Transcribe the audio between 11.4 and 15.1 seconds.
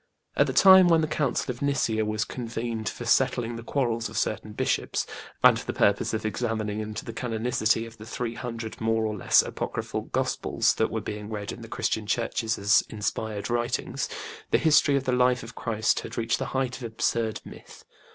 in the Christian churches as inspired writings, the history of